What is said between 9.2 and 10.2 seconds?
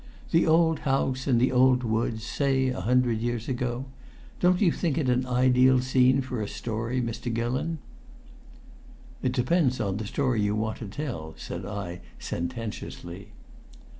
"It depends on the